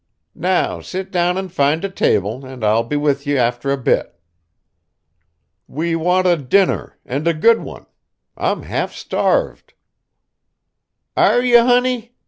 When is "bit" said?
3.77-4.19